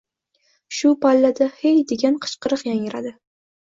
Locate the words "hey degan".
1.69-2.21